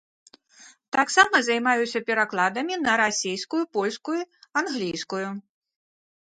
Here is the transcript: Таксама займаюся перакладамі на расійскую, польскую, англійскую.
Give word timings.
Таксама 0.95 1.41
займаюся 1.49 2.01
перакладамі 2.09 2.75
на 2.87 2.97
расійскую, 3.03 3.63
польскую, 3.79 4.19
англійскую. 4.65 5.25